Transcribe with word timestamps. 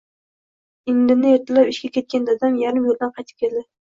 Indini 0.93 1.33
ertalab 1.39 1.69
ishga 1.73 1.91
ketgan 1.97 2.25
dadam 2.31 2.57
yarim 2.63 2.89
yo‘ldan 2.89 3.13
qaytib 3.19 3.45
keldi. 3.45 3.63